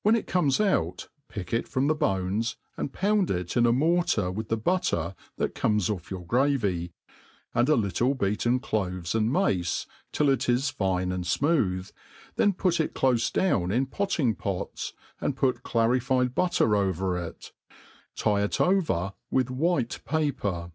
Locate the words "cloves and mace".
8.62-9.86